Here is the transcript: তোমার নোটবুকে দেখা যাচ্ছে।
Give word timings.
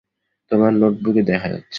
তোমার 0.51 0.71
নোটবুকে 0.73 1.21
দেখা 1.23 1.47
যাচ্ছে। 1.47 1.69